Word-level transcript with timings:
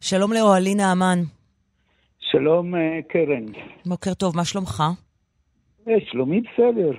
שלום 0.00 0.32
לאוהלי 0.32 0.74
נעמן. 0.74 1.18
שלום, 2.18 2.74
אה, 2.74 3.00
קרן. 3.08 3.44
בוקר 3.86 4.14
טוב, 4.14 4.36
מה 4.36 4.44
שלומך? 4.44 4.82
אה, 5.88 5.94
שלומי 6.10 6.40
בסדר. 6.40 6.90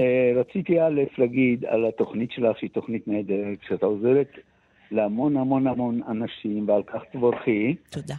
אה, 0.00 0.32
רציתי 0.40 0.80
א' 0.80 1.00
להגיד 1.18 1.64
על 1.64 1.86
התוכנית 1.86 2.30
שלך, 2.32 2.58
שהיא 2.58 2.70
תוכנית 2.70 3.08
נהדרת, 3.08 3.58
שאתה 3.68 3.86
עוזרת 3.86 4.28
להמון 4.90 5.36
המון 5.36 5.66
המון 5.66 6.00
אנשים, 6.08 6.68
ועל 6.68 6.82
כך 6.82 7.02
תבורכי. 7.12 7.76
תודה. 7.90 8.14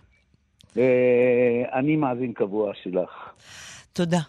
אני 1.73 1.95
מאזין 1.95 2.33
קבוע 2.33 2.71
שלך. 2.83 3.09
תודה. 3.93 4.19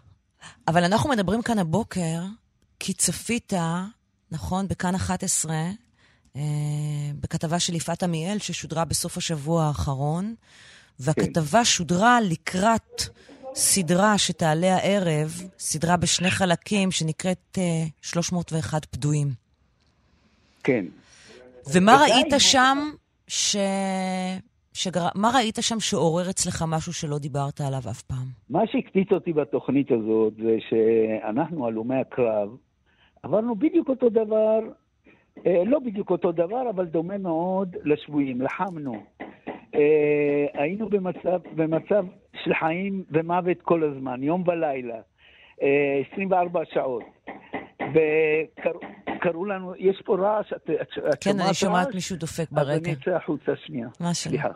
אבל 0.69 0.85
אנחנו 0.85 1.11
מדברים 1.11 1.43
כאן 1.43 1.59
הבוקר, 1.59 2.19
כי 2.81 2.93
צפית, 2.93 3.53
נכון, 4.33 4.69
בכאן 4.69 4.95
11, 4.95 5.53
אה, 5.53 5.71
בכתבה 7.21 7.59
של 7.59 7.75
יפעת 7.75 8.03
עמיאל, 8.03 8.39
ששודרה 8.39 8.85
בסוף 8.85 9.17
השבוע 9.17 9.65
האחרון, 9.65 10.35
והכתבה 11.01 11.59
כן. 11.59 11.65
שודרה 11.65 12.19
לקראת 12.21 13.03
סדרה 13.55 14.19
שתעלה 14.19 14.77
הערב, 14.77 15.43
סדרה 15.59 15.97
בשני 15.97 16.31
חלקים, 16.31 16.91
שנקראת 16.91 17.59
אה, 17.59 17.85
301 18.03 18.85
פדויים. 18.85 19.29
כן. 20.65 20.85
ומה 21.75 21.97
ראית 22.03 22.33
שם 22.39 22.79
ש... 23.29 23.57
שגר... 24.73 25.07
מה 25.15 25.31
ראית 25.35 25.59
שם 25.61 25.81
שעורר 25.81 26.31
אצלך 26.31 26.65
משהו 26.69 26.93
שלא 26.93 27.19
דיברת 27.19 27.61
עליו 27.61 27.83
אף 27.91 28.03
פעם? 28.03 28.27
מה 28.51 28.61
שהקפיץ 28.67 29.09
אותי 29.13 29.33
בתוכנית 29.33 29.91
הזאת 29.91 30.33
זה 30.37 30.57
שאנחנו, 30.69 31.67
הלומי 31.67 31.97
הקרב, 32.01 32.49
עברנו 33.23 33.57
בדיוק 33.57 33.89
אותו 33.89 34.09
דבר, 34.09 34.61
אה, 34.63 34.73
לא 35.67 35.79
בדיוק 35.79 36.11
אותו 36.11 36.33
דבר, 36.33 36.71
אבל 36.71 36.85
דומה 36.85 37.19
מאוד 37.19 37.77
לשבויים, 37.85 38.41
לחמנו. 38.41 39.03
אה, 39.75 40.47
היינו 40.55 40.89
במצב, 40.89 41.41
במצב 41.55 42.07
של 42.45 42.55
חיים 42.55 43.05
ומוות 43.11 43.63
כל 43.63 43.83
הזמן, 43.85 44.23
יום 44.23 44.45
ולילה, 44.47 45.01
אה, 45.63 46.03
24 46.13 46.61
שעות. 46.65 47.05
וקראו 47.81 49.45
לנו, 49.45 49.75
יש 49.79 50.03
פה 50.05 50.17
רעש, 50.17 50.53
את, 50.53 50.71
את, 50.83 50.89
את 51.13 51.23
כן, 51.25 51.41
אני 51.41 51.55
שומעת 51.55 51.95
מישהו 51.95 52.17
דופק 52.17 52.51
ברקע. 52.51 52.73
אז 52.73 52.79
אני 52.85 52.93
אצא 52.93 53.11
החוצה 53.11 53.53
שנייה. 53.67 53.89
מה 54.01 54.15
סליחה. 54.15 54.49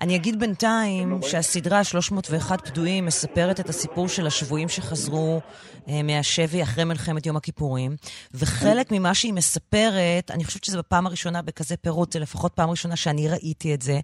אני 0.00 0.16
אגיד 0.16 0.40
בינתיים 0.40 1.18
שהסדרה 1.22 1.84
301 1.84 2.68
פדויים 2.68 3.06
מספרת 3.06 3.60
את 3.60 3.68
הסיפור 3.68 4.08
של 4.08 4.26
השבויים 4.26 4.68
שחזרו 4.68 5.40
אה, 5.88 6.02
מהשבי 6.02 6.62
אחרי 6.62 6.84
מלחמת 6.84 7.26
יום 7.26 7.36
הכיפורים, 7.36 7.96
וחלק 8.34 8.92
ממה 8.92 9.14
שהיא 9.14 9.32
מספרת, 9.32 10.30
אני 10.30 10.44
חושבת 10.44 10.64
שזה 10.64 10.78
בפעם 10.78 11.06
הראשונה 11.06 11.42
בכזה 11.42 11.76
פירוט, 11.76 12.12
זה 12.12 12.18
לפחות 12.18 12.52
פעם 12.52 12.70
ראשונה 12.70 12.96
שאני 12.96 13.28
ראיתי 13.28 13.74
את 13.74 13.82
זה, 13.82 14.00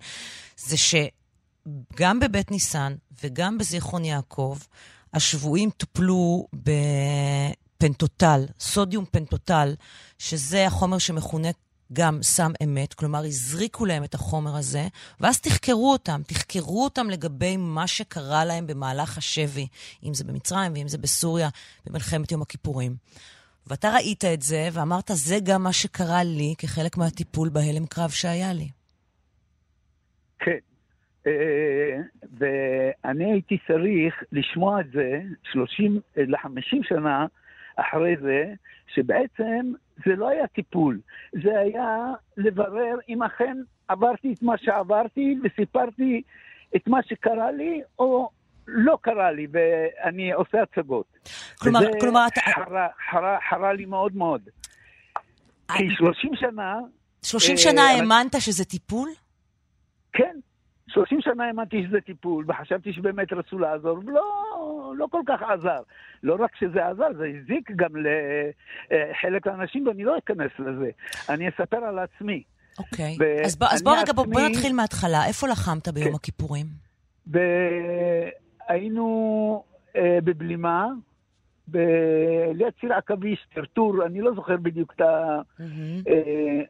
זה 0.57 0.77
שגם 0.77 2.21
בבית 2.21 2.51
ניסן 2.51 2.93
וגם 3.25 3.59
בזיכרון 3.59 4.05
יעקב, 4.05 4.59
השבויים 5.15 5.71
טופלו 5.71 6.47
בפנטוטל, 7.77 8.41
סודיום 8.59 9.05
פנטוטל, 9.05 9.69
שזה 10.19 10.67
החומר 10.67 10.99
שמכונה 10.99 11.49
גם 11.93 12.19
סם 12.23 12.51
אמת, 12.65 12.95
כלומר 12.95 13.19
הזריקו 13.19 13.87
להם 13.87 14.05
את 14.05 14.15
החומר 14.15 14.57
הזה, 14.57 14.83
ואז 15.21 15.41
תחקרו 15.41 15.93
אותם, 15.93 16.21
תחקרו 16.27 16.85
אותם 16.85 17.11
לגבי 17.11 17.57
מה 17.57 17.87
שקרה 17.87 18.45
להם 18.45 18.67
במהלך 18.67 19.19
השבי, 19.19 19.67
אם 20.05 20.15
זה 20.15 20.25
במצרים 20.25 20.73
ואם 20.73 20.89
זה 20.89 20.99
בסוריה, 20.99 21.49
במלחמת 21.87 22.33
יום 22.33 22.43
הכיפורים. 22.43 22.93
ואתה 23.67 23.89
ראית 23.95 24.25
את 24.25 24.43
זה 24.43 24.69
ואמרת, 24.73 25.11
זה 25.13 25.37
גם 25.45 25.63
מה 25.63 25.73
שקרה 25.73 26.25
לי 26.25 26.55
כחלק 26.59 26.97
מהטיפול 26.97 27.49
בהלם 27.49 27.87
קרב 27.87 28.11
שהיה 28.11 28.53
לי. 28.53 28.69
כן, 30.39 30.59
אה, 31.27 32.01
ואני 32.39 33.33
הייתי 33.33 33.59
צריך 33.67 34.15
לשמוע 34.33 34.81
את 34.81 34.87
זה 34.93 35.21
30 35.53 36.01
ל-50 36.17 36.89
שנה 36.89 37.27
אחרי 37.77 38.17
זה, 38.23 38.53
שבעצם 38.95 39.73
זה 40.07 40.17
לא 40.17 40.29
היה 40.29 40.47
טיפול, 40.47 41.01
זה 41.33 41.59
היה 41.59 42.13
לברר 42.37 42.97
אם 43.09 43.23
אכן 43.23 43.57
עברתי 43.89 44.33
את 44.33 44.43
מה 44.43 44.59
שעברתי 44.59 45.39
וסיפרתי 45.45 46.23
את 46.77 46.89
מה 46.89 46.99
שקרה 47.03 47.53
לי, 47.53 47.81
או 47.99 48.31
לא 48.67 48.99
קרה 49.01 49.33
לי, 49.33 49.47
ואני 49.53 50.33
עושה 50.33 50.59
הצגות. 50.63 51.19
כלומר, 51.59 51.81
וזה 51.81 51.91
כלומר 52.01 52.27
אתה... 52.27 52.41
חרה, 52.41 52.89
חרה, 53.11 53.39
חרה 53.51 53.73
לי 53.73 53.85
מאוד 53.85 54.17
מאוד. 54.17 54.49
כי 55.77 55.85
30 55.91 56.31
שנה... 56.35 56.79
30 57.23 57.57
שנה 57.57 57.81
אה, 57.81 57.91
האמנת 57.91 58.35
שזה 58.41 58.65
טיפול? 58.65 59.09
כן, 60.13 60.37
30 60.89 61.21
שנה 61.21 61.47
האמנתי 61.47 61.85
שזה 61.89 62.01
טיפול, 62.01 62.45
וחשבתי 62.49 62.93
שבאמת 62.93 63.33
רצו 63.33 63.59
לעזור, 63.59 63.99
ולא 64.07 64.23
לא 64.99 65.07
כל 65.11 65.21
כך 65.27 65.43
עזר. 65.43 65.83
לא 66.23 66.37
רק 66.39 66.57
שזה 66.57 66.87
עזר, 66.87 67.07
זה 67.19 67.25
הזיק 67.27 67.71
גם 67.77 67.91
לחלק 67.97 69.47
מהאנשים, 69.47 69.87
ואני 69.87 70.05
לא 70.05 70.19
אכנס 70.19 70.51
לזה. 70.59 70.91
אני 71.29 71.49
אספר 71.49 71.77
על 71.77 71.99
עצמי. 71.99 72.43
אוקיי. 72.79 73.17
אז, 73.45 73.57
בוא, 73.57 73.67
אז 73.71 73.83
בוא 73.83 73.93
רגע, 73.93 74.03
עצמי... 74.03 74.15
בוא, 74.15 74.27
בוא 74.27 74.41
נתחיל 74.41 74.73
מההתחלה. 74.73 75.27
איפה 75.27 75.49
לחמת 75.49 75.89
ביום 75.89 76.09
כן. 76.09 76.15
הכיפורים? 76.15 76.67
ב... 77.31 77.39
היינו 78.69 79.65
אה, 79.97 80.19
בבלימה, 80.25 80.89
ב... 81.69 81.79
ליד 82.55 82.73
ציר 82.81 82.93
עכביש, 82.93 83.47
טרטור, 83.55 84.07
אני 84.07 84.21
לא 84.21 84.35
זוכר 84.35 84.57
בדיוק 84.57 84.93
את 84.97 85.01
ה... 85.01 85.41
Mm-hmm. 85.61 86.09
אה, 86.09 86.61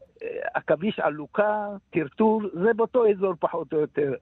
עכביש 0.67 0.99
עלוקה, 0.99 1.67
טרטור, 1.91 2.43
זה 2.53 2.73
באותו 2.77 3.11
אזור 3.11 3.35
פחות 3.41 3.73
או 3.73 3.81
יותר. 3.81 4.15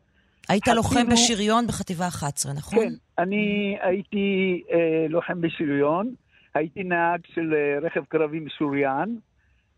היית 0.49 0.62
חתינו... 0.62 0.77
לוחם 0.77 1.06
בשריון 1.12 1.66
בחטיבה 1.66 2.09
11, 2.09 2.53
נכון? 2.53 2.78
כן, 2.78 2.93
אני 3.19 3.77
הייתי 3.81 4.62
אה, 4.72 5.06
לוחם 5.09 5.41
בשריון, 5.41 6.15
הייתי 6.55 6.82
נהג 6.82 7.21
של 7.34 7.55
אה, 7.55 7.78
רכב 7.82 8.05
קרבי 8.09 8.41
משוריין, 8.41 9.19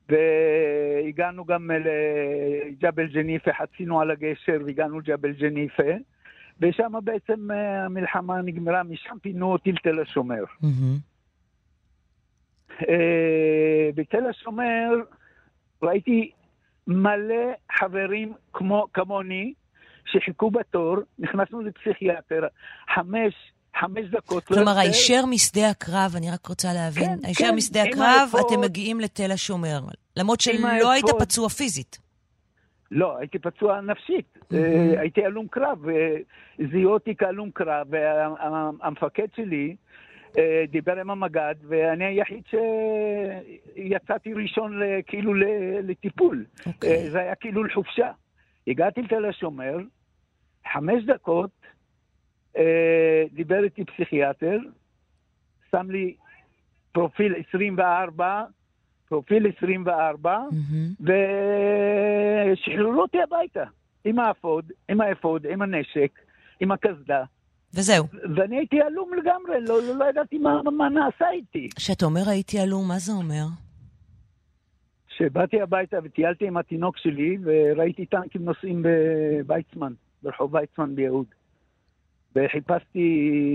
והגענו 0.09 1.45
גם 1.45 1.71
לג'בל 1.71 3.07
ג'ניפה, 3.07 3.51
חצינו 3.53 4.01
על 4.01 4.11
הגשר 4.11 4.59
והגענו 4.67 5.01
לג'בל 5.01 5.33
ג'ניפה, 5.33 5.93
ושם 6.61 6.93
בעצם 7.05 7.51
אה, 7.51 7.85
המלחמה 7.85 8.43
נגמרה, 8.43 8.83
משם 8.83 9.19
פינו 9.23 9.53
אותי 9.53 9.73
לתל 9.73 10.01
השומר. 10.01 10.45
Mm-hmm. 10.63 11.17
אה, 12.89 13.91
בתל 13.95 14.27
השומר 14.27 14.89
ראיתי 15.83 16.31
מלא 16.87 17.53
חברים 17.73 18.33
כמו, 18.53 18.87
כמוני, 18.95 19.53
שחיכו 20.07 20.51
בתור, 20.51 20.97
נכנסנו 21.19 21.61
לפסיכיאטר, 21.61 22.47
חמש, 22.95 23.35
חמש 23.81 24.05
דקות. 24.11 24.51
לא 24.51 24.57
כלומר, 24.57 24.79
הישר 24.79 25.27
משדה 25.27 25.71
הקרב, 25.71 26.13
אני 26.17 26.31
רק 26.31 26.47
רוצה 26.47 26.69
להבין, 26.73 27.05
כן, 27.05 27.27
הישר 27.29 27.45
כן, 27.45 27.55
משדה 27.55 27.83
הקרב, 27.83 28.19
האפוד, 28.21 28.41
אתם 28.47 28.61
מגיעים 28.61 29.01
לתל 29.01 29.31
השומר, 29.33 29.81
למרות 30.17 30.41
שלא 30.41 30.69
האפוד, 30.69 30.91
היית 30.93 31.07
פצוע 31.19 31.49
פיזית. 31.49 31.99
לא, 32.91 33.19
הייתי 33.19 33.39
פצוע 33.39 33.81
נפשית, 33.81 34.39
mm-hmm. 34.39 34.57
הייתי 34.99 35.25
הלום 35.25 35.47
קרב, 35.49 35.79
זיהו 36.73 36.93
אותי 36.93 37.15
כהלום 37.19 37.51
קרב, 37.51 37.87
והמפקד 37.91 39.27
שלי, 39.37 39.77
דיבר 40.69 41.01
עם 41.01 41.11
המג"ד, 41.11 41.55
ואני 41.69 42.05
היחיד 42.05 42.43
שיצאתי 43.77 44.33
ראשון 44.33 44.81
כאילו 45.07 45.35
לטיפול. 45.83 46.45
Okay. 46.59 46.67
אוקיי. 46.67 47.05
אה, 47.05 47.11
זה 47.11 47.19
היה 47.19 47.35
כאילו 47.35 47.65
לחופשה. 47.65 48.11
הגעתי 48.67 49.03
לתל 49.03 49.25
השומר, 49.25 49.79
חמש 50.73 51.05
דקות, 51.05 51.51
אה, 52.57 53.25
דיבר 53.33 53.65
איתי 53.65 53.85
פסיכיאטר, 53.85 54.59
שם 55.71 55.91
לי 55.91 56.15
פרופיל 56.93 57.35
24, 57.49 58.45
פרופיל 59.09 59.47
24, 59.57 60.39
mm-hmm. 60.51 61.03
ושחררו 62.53 63.01
אותי 63.03 63.19
הביתה, 63.23 63.65
עם 64.05 64.19
האפוד, 64.19 64.73
עם 64.89 65.01
האפוד, 65.01 65.47
עם 65.47 65.63
הנשק, 65.63 66.21
עם 66.61 66.73
הקסדה. 66.73 67.25
וזהו. 67.75 68.05
ואני 68.37 68.57
הייתי 68.57 68.81
הלום 68.81 69.11
לגמרי, 69.15 69.61
לא, 69.61 69.83
לא, 69.83 69.97
לא 69.97 70.05
ידעתי 70.05 70.39
מה, 70.39 70.63
מה 70.63 70.89
נעשה 70.89 71.31
איתי. 71.31 71.69
כשאתה 71.77 72.07
אומר 72.07 72.29
הייתי 72.29 72.59
הלום, 72.59 72.89
מה 72.89 72.99
זה 72.99 73.13
אומר? 73.13 73.47
כשבאתי 75.09 75.61
הביתה 75.61 75.97
וטיילתי 76.05 76.47
עם 76.47 76.57
התינוק 76.57 76.97
שלי, 76.97 77.39
וראיתי 77.43 78.07
טנקים 78.07 78.45
נוסעים 78.45 78.83
בוויצמן, 79.47 79.93
ברחוב 80.23 80.55
ויצמן 80.55 80.95
ביהוד. 80.95 81.27
וחיפשתי 82.37 83.09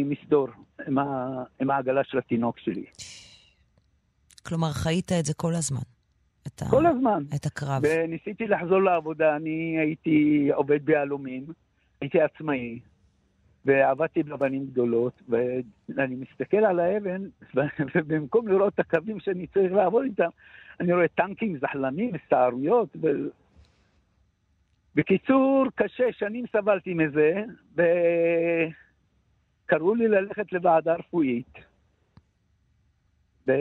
מסדור 0.05 0.47
עם, 0.87 0.97
ה... 0.97 1.43
עם 1.59 1.69
העגלה 1.69 2.01
של 2.03 2.17
התינוק 2.17 2.59
שלי. 2.59 2.85
כלומר, 4.45 4.71
חיית 4.71 5.11
את 5.11 5.25
זה 5.25 5.33
כל 5.33 5.55
הזמן. 5.55 5.81
את 6.47 6.61
ה... 6.61 6.65
כל 6.69 6.85
הזמן. 6.85 7.23
את 7.35 7.45
הקרב. 7.45 7.81
וניסיתי 7.83 8.47
לחזור 8.47 8.81
לעבודה, 8.81 9.35
אני 9.35 9.77
הייתי 9.79 10.49
עובד 10.53 10.85
ביהלומים, 10.85 11.45
הייתי 12.01 12.21
עצמאי, 12.21 12.79
ועבדתי 13.65 14.23
באבנים 14.23 14.65
גדולות, 14.65 15.21
ואני 15.29 16.15
מסתכל 16.15 16.57
על 16.57 16.79
האבן, 16.79 17.21
ובמקום 17.95 18.47
לראות 18.47 18.73
את 18.73 18.79
הקווים 18.79 19.19
שאני 19.19 19.47
צריך 19.47 19.73
לעבוד 19.73 20.03
איתם, 20.03 20.29
אני 20.79 20.93
רואה 20.93 21.07
טנקים, 21.07 21.57
זחלנים, 21.57 22.11
סערויות, 22.29 22.89
ו... 23.01 23.07
בקיצור, 24.95 25.65
קשה, 25.75 26.03
שנים 26.11 26.45
סבלתי 26.51 26.93
מזה, 26.93 27.43
וקראו 29.65 29.95
לי 29.95 30.07
ללכת 30.07 30.53
לוועדה 30.53 30.93
רפואית. 30.93 31.53
ו... 33.47 33.51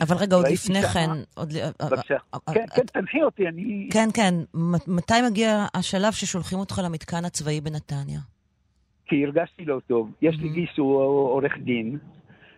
אבל 0.00 0.16
רגע, 0.16 0.36
עוד 0.36 0.46
לפני 0.48 0.82
שמה... 0.82 0.92
כן, 0.92 1.10
עוד... 1.34 1.52
בבקשה. 1.82 2.16
כן, 2.52 2.64
כן, 2.74 2.86
תנחי 2.86 3.22
אותי, 3.22 3.48
אני... 3.48 3.88
כן, 3.92 4.08
כן. 4.14 4.34
מתי 4.86 5.14
מגיע 5.30 5.66
השלב 5.74 6.12
ששולחים 6.12 6.58
אותך 6.58 6.80
למתקן 6.84 7.24
הצבאי 7.24 7.60
בנתניה? 7.60 8.20
כי 9.06 9.24
הרגשתי 9.24 9.64
לא 9.64 9.80
טוב. 9.86 10.12
יש 10.22 10.36
לי 10.38 10.48
גיס 10.48 10.68
שהוא 10.74 10.96
עורך 11.00 11.58
דין, 11.58 11.98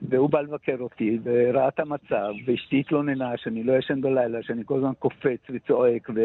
והוא 0.02 0.30
בא 0.30 0.40
לבקר 0.40 0.76
אותי, 0.80 1.18
וראה 1.22 1.68
את 1.68 1.80
המצב, 1.80 2.32
ואשתי 2.46 2.80
התלוננה 2.80 3.36
שאני 3.36 3.62
לא 3.62 3.72
ישן 3.72 4.00
בלילה, 4.00 4.38
שאני 4.42 4.62
כל 4.66 4.76
הזמן 4.76 4.92
קופץ 4.98 5.40
וצועק, 5.50 6.10
ו... 6.14 6.20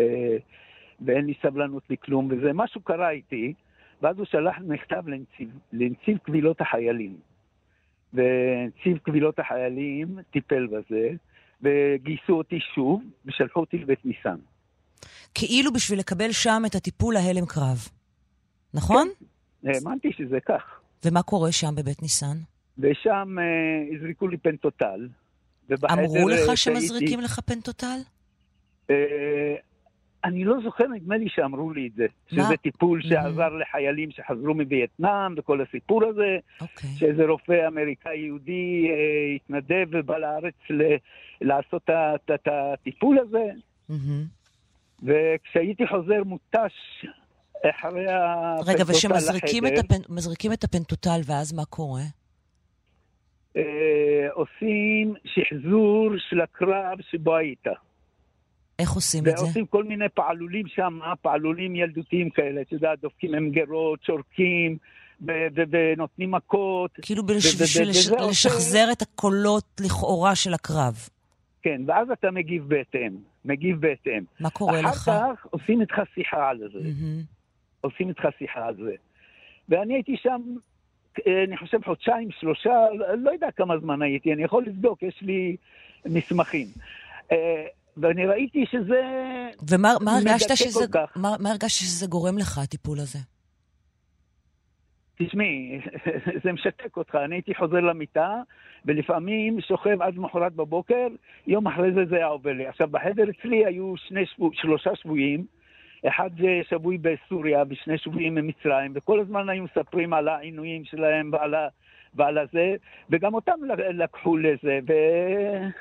ואין 1.06 1.26
לי 1.26 1.34
סבלנות 1.42 1.84
לכלום, 1.90 2.28
וזה 2.32 2.54
משהו 2.54 2.82
קרה 2.82 3.10
איתי, 3.10 3.54
ואז 4.02 4.18
הוא 4.18 4.26
שלח 4.26 4.56
מכתב 4.68 5.08
לנציב, 5.08 5.50
לנציב 5.74 6.18
קבילות 6.18 6.62
החיילים. 6.62 7.16
ונציב 8.14 8.98
קבילות 8.98 9.40
החיילים 9.40 10.20
טיפל 10.32 10.68
בזה, 10.68 11.10
וגייסו 11.62 12.34
אותי 12.34 12.60
שוב, 12.76 13.04
ושלחו 13.26 13.60
אותי 13.60 13.78
לבית 13.78 14.06
ניסן. 14.06 14.38
כאילו 15.34 15.74
בשביל 15.74 16.00
לקבל 16.00 16.32
שם 16.32 16.62
את 16.66 16.76
הטיפול 16.76 17.14
להלם 17.14 17.46
קרב, 17.46 17.88
נכון? 18.74 19.08
כן, 19.20 19.26
האמנתי 19.66 20.12
שזה 20.18 20.40
כך. 20.40 20.64
ומה 21.06 21.22
קורה 21.22 21.52
שם 21.52 21.76
בבית 21.76 22.02
ניסן? 22.02 22.38
ושם 22.78 23.36
אה, 23.40 23.96
הזריקו 23.96 24.28
לי 24.28 24.38
פנטוטל. 24.38 25.08
אמרו 25.92 26.30
לך 26.30 26.50
אה, 26.50 26.56
שמזריקים 26.56 27.22
לך 27.22 27.40
פנטוטל? 27.40 28.00
אה, 28.90 29.56
אני 30.26 30.44
לא 30.44 30.56
זוכר, 30.64 30.88
נדמה 30.88 31.18
לי 31.18 31.30
שאמרו 31.30 31.74
לי 31.74 31.88
את 31.88 31.96
זה. 31.96 32.06
מה? 32.32 32.44
שזה 32.44 32.58
טיפול 32.58 33.02
שעזר 33.02 33.48
mm-hmm. 33.48 33.62
לחיילים 33.62 34.12
שחזרו 34.12 34.54
מווייטנאם 34.54 35.34
וכל 35.38 35.62
הסיפור 35.62 36.06
הזה. 36.06 36.38
Okay. 36.60 36.62
אוקיי. 36.62 36.90
שאיזה 36.98 37.26
רופא 37.26 37.68
אמריקאי 37.68 38.18
יהודי 38.18 38.88
אה, 38.90 39.36
התנדב 39.36 39.88
ובא 39.92 40.18
לארץ 40.18 40.54
ל- 40.70 40.96
לעשות 41.42 41.90
את 42.36 42.48
הטיפול 42.48 43.20
הזה. 43.20 43.46
Mm-hmm. 43.90 45.04
וכשהייתי 45.04 45.88
חוזר 45.88 46.24
מותש 46.24 47.06
אחרי 47.70 48.06
הפנטוטל 48.10 48.72
רגע, 48.72 48.84
ושמזריקים 48.88 49.68
את, 49.68 49.72
הפנ... 49.78 50.54
את 50.54 50.64
הפנטוטל, 50.64 51.20
ואז 51.26 51.54
מה 51.54 51.66
קורה? 51.66 52.04
אה, 53.58 54.28
עושים 54.34 55.14
שחזור 55.26 56.10
של 56.30 56.42
הקרב 56.42 56.98
שבו 57.12 57.36
היית. 57.36 57.68
איך 58.80 58.92
עושים 58.92 59.24
את 59.28 59.38
זה? 59.38 59.44
ועושים 59.44 59.66
כל 59.66 59.84
מיני 59.84 60.10
פעלולים 60.14 60.68
שם, 60.68 61.00
פעלולים 61.22 61.76
ילדותיים 61.76 62.30
כאלה, 62.30 62.62
את 62.62 62.72
יודעת, 62.72 63.00
דופקים 63.02 63.36
עם 63.36 63.52
גרות, 63.52 64.04
שורקים, 64.04 64.78
ונותנים 65.22 66.32
מכות. 66.32 66.92
כאילו 67.02 67.24
בשביל 67.24 67.90
לשחזר 68.30 68.92
את 68.92 69.02
הקולות 69.02 69.82
לכאורה 69.86 70.36
של 70.36 70.54
הקרב. 70.54 71.10
כן, 71.62 71.82
ואז 71.88 72.08
אתה 72.14 72.32
מגיב 72.32 72.70
בהתאם, 72.70 73.16
מגיב 73.46 73.82
בהתאם. 73.82 74.24
מה 74.40 74.50
קורה 74.50 74.82
לך? 74.82 74.86
אחר 74.86 75.36
כך 75.36 75.46
עושים 75.46 75.82
איתך 75.82 75.96
שיחה 76.16 76.50
על 76.50 76.58
זה. 76.74 76.80
עושים 77.84 78.10
איתך 78.10 78.28
שיחה 78.38 78.66
על 78.66 78.76
זה. 78.76 78.96
ואני 79.70 79.94
הייתי 79.94 80.18
שם, 80.18 80.42
אה, 81.28 81.44
אני 81.44 81.58
חושב 81.58 81.84
חודשיים, 81.86 82.32
שלושה, 82.32 82.72
לא 83.18 83.32
יודע 83.32 83.52
כמה 83.52 83.78
זמן 83.78 84.02
הייתי, 84.02 84.34
אני 84.34 84.44
יכול 84.44 84.64
לבדוק, 84.66 85.04
יש 85.04 85.22
לי 85.22 85.56
מסמכים. 86.06 86.68
אה, 87.32 87.66
ואני 87.98 88.26
ראיתי 88.26 88.66
שזה... 88.72 89.02
ומה 89.70 89.92
הרגשת 90.18 90.56
שזה, 90.56 90.86
מה, 91.16 91.36
מה 91.40 91.50
הרגשת 91.50 91.86
שזה 91.86 92.08
גורם 92.08 92.38
לך, 92.38 92.58
הטיפול 92.58 93.00
הזה? 93.00 93.20
תשמעי, 95.18 95.80
זה 96.44 96.52
משתק 96.52 96.98
אותך. 96.98 97.16
אני 97.16 97.36
הייתי 97.36 97.56
חוזר 97.56 97.80
למיטה, 97.80 98.42
ולפעמים 98.86 99.62
שוכב 99.62 100.02
עד 100.02 100.18
מחרת 100.18 100.54
בבוקר, 100.54 101.08
יום 101.48 101.68
אחרי 101.68 101.94
זה 101.94 102.06
זה 102.10 102.16
היה 102.16 102.26
עובר 102.26 102.54
לי. 102.54 102.68
עכשיו, 102.68 102.88
בחדר 102.92 103.24
אצלי 103.30 103.66
היו 103.66 103.94
שני 103.98 104.26
שבו, 104.26 104.50
שלושה 104.54 104.96
שבויים, 104.96 105.46
אחד 106.08 106.30
שבוי 106.70 106.98
בסוריה 106.98 107.64
ושני 107.70 107.98
שבויים 107.98 108.36
ממצרים, 108.36 108.92
וכל 108.96 109.20
הזמן 109.20 109.50
היו 109.50 109.64
מספרים 109.64 110.14
על 110.14 110.28
העינויים 110.28 110.86
שלהם 110.86 111.30
ועל 111.34 111.54
ה... 111.54 111.68
ועל 112.16 112.38
הזה, 112.38 112.76
וגם 113.10 113.34
אותם 113.34 113.52
לקחו 113.94 114.38
לזה. 114.38 114.80
ו... 114.88 114.94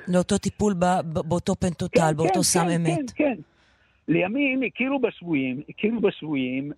לאותו 0.08 0.38
טיפול 0.38 0.74
באותו 1.04 1.54
פנטוטל, 1.54 2.00
כן, 2.00 2.16
באותו 2.16 2.34
כן, 2.34 2.42
סם 2.42 2.60
כן, 2.60 2.70
אמת. 2.70 3.10
כן, 3.10 3.24
כן. 3.24 3.40
לימים 4.08 4.62
הכירו 4.62 4.98
בשבויים, 4.98 5.62
הכירו 5.68 6.00
בשבויים, 6.00 6.72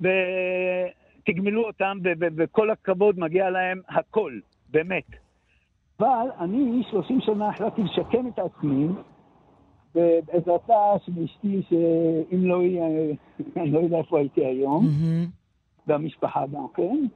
ותגמלו 0.00 1.66
אותם, 1.66 1.98
וכל 2.36 2.70
הכבוד 2.70 3.18
מגיע 3.18 3.50
להם 3.50 3.80
הכל, 3.88 4.38
באמת. 4.70 5.06
אבל 6.00 6.26
אני 6.40 6.82
30 6.90 7.20
שנה 7.20 7.48
החלטתי 7.48 7.82
לשקם 7.82 8.28
את 8.34 8.38
עצמי, 8.38 8.86
בעזרתה 9.94 10.92
של 11.06 11.12
אשתי, 11.24 11.62
שאם 11.68 12.44
לא 12.44 12.60
היא, 12.60 12.80
אני 13.56 13.70
לא 13.70 13.78
יודע 13.78 13.98
איפה 13.98 14.18
הייתי 14.18 14.44
היום. 14.44 14.88
והמשפחה 15.86 16.46
גם 16.46 16.66
כן. 16.74 17.06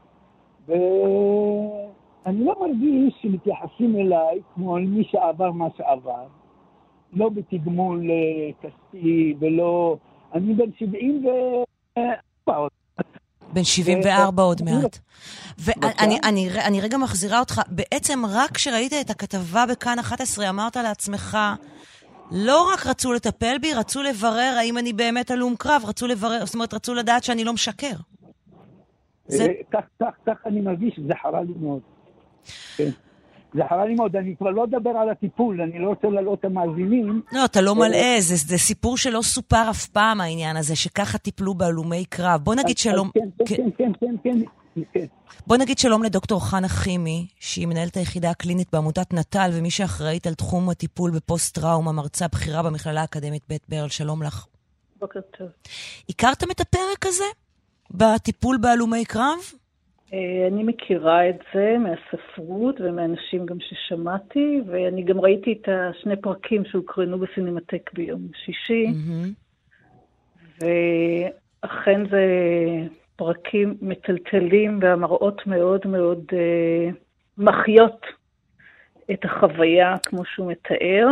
ואני 0.69 2.45
לא 2.45 2.55
מרגיש 2.61 3.15
שמתייחסים 3.23 3.97
אליי 3.97 4.41
כמו 4.55 4.77
אל 4.77 4.83
מי 4.83 5.05
שעבר 5.05 5.51
מה 5.51 5.67
שעבר. 5.77 6.27
לא 7.13 7.29
בתגמול 7.29 8.11
אה, 8.11 8.51
כספי 8.61 9.35
ולא... 9.41 9.97
אני 10.35 10.55
בן 10.55 10.73
74 10.79 12.57
עוד. 12.57 12.71
בן 13.53 13.65
74 13.65 14.43
עוד 14.43 14.63
מעט. 14.63 14.99
ואני 15.59 16.81
רגע 16.81 16.99
מחזירה 16.99 17.41
אותך, 17.41 17.61
בעצם 17.69 18.23
רק 18.29 18.51
כשראית 18.51 18.93
את 19.01 19.11
הכתבה 19.11 19.65
בכאן 19.71 19.99
11 19.99 20.49
אמרת 20.49 20.77
לעצמך, 20.77 21.39
לא 22.31 22.73
רק 22.73 22.87
רצו 22.87 23.13
לטפל 23.13 23.59
בי, 23.59 23.75
רצו 23.75 24.03
לברר 24.03 24.55
האם 24.59 24.79
אני 24.79 24.93
באמת 24.93 25.31
הלום 25.31 25.57
קרב, 25.57 25.83
רצו 25.87 26.07
לברר, 26.07 26.47
זאת 26.47 26.55
אומרת, 26.55 26.75
רצו 26.75 26.95
לדעת 26.95 27.25
שאני 27.25 27.45
לא 27.45 27.53
משקר. 27.53 27.95
זה... 29.27 29.45
אה, 29.45 29.53
כך, 29.73 29.85
כך, 30.01 30.15
כך 30.27 30.37
אני 30.47 30.61
מרגיש, 30.61 31.01
זה 31.07 31.15
חרה 31.23 31.43
לי 31.43 31.53
מאוד. 31.61 31.81
כן. 32.77 32.91
זה 33.55 33.63
חרה 33.69 33.87
לי 33.87 33.95
מאוד, 33.95 34.17
אני 34.17 34.37
כבר 34.37 34.51
לא 34.51 34.65
אדבר 34.65 34.91
על 34.91 35.09
הטיפול, 35.09 35.61
אני 35.61 35.79
לא 35.79 35.89
רוצה 35.89 36.09
להעלות 36.09 36.39
את 36.41 36.45
המאזינים. 36.45 37.23
לא, 37.33 37.45
אתה 37.45 37.61
לא 37.61 37.71
אה, 37.71 37.75
מלאה, 37.75 38.17
זה, 38.19 38.37
זה 38.37 38.59
סיפור 38.59 38.97
שלא 38.97 39.23
סופר 39.23 39.71
אף 39.71 39.87
פעם 39.87 40.21
העניין 40.21 40.57
הזה, 40.57 40.77
שככה 40.77 41.19
טיפלו 41.19 41.55
בהלומי 41.55 42.05
קרב. 42.05 42.41
בוא 42.45 42.55
נגיד 42.55 42.79
שלום... 42.79 43.11
כן, 43.15 43.45
כן, 43.47 43.71
כן, 43.79 43.93
כן, 44.01 44.15
כן, 44.23 44.39
כן. 44.93 45.07
בוא 45.47 45.57
נגיד 45.57 45.79
שלום 45.79 46.03
לדוקטור 46.03 46.51
חנה 46.51 46.69
חימי, 46.69 47.27
שהיא 47.41 47.67
מנהלת 47.67 47.97
היחידה 47.97 48.31
הקלינית 48.31 48.69
בעמותת 48.73 49.13
נט"ל, 49.13 49.51
ומי 49.53 49.71
שאחראית 49.71 50.27
על 50.27 50.35
תחום 50.35 50.71
הטיפול 50.71 51.11
בפוסט-טראומה, 51.11 51.93
מרצה 51.93 52.29
בכירה 52.29 52.63
במכללה 52.63 53.01
האקדמית 53.01 53.43
בית 53.49 53.63
ברל. 53.69 53.89
שלום 53.89 54.23
לך. 54.23 54.47
בוקר 55.01 55.21
טוב. 55.21 55.49
הכרתם 56.11 56.51
את 56.51 56.61
הפרק 56.61 57.07
הזה? 57.07 57.25
בטיפול 57.91 58.59
בהלומי 58.61 59.05
קרב? 59.05 59.39
אה, 60.13 60.47
אני 60.47 60.63
מכירה 60.63 61.29
את 61.29 61.39
זה 61.55 61.77
מהספרות 61.79 62.81
ומאנשים 62.81 63.47
גם 63.47 63.57
ששמעתי, 63.61 64.61
ואני 64.67 65.03
גם 65.03 65.21
ראיתי 65.21 65.53
את 65.53 65.69
השני 65.69 66.17
פרקים 66.17 66.65
שהוקרנו 66.65 67.19
בסינמטק 67.19 67.91
ביום 67.95 68.29
שישי, 68.45 68.87
mm-hmm. 68.87 69.49
ואכן 70.61 72.09
זה 72.11 72.25
פרקים 73.19 73.77
מטלטלים 73.83 74.79
והמראות 74.83 75.47
מאוד 75.47 75.81
מאוד 75.87 76.25
uh, 76.31 76.95
מחיות 77.39 78.07
את 79.13 79.25
החוויה 79.25 79.97
כמו 80.07 80.23
שהוא 80.25 80.51
מתאר. 80.53 81.07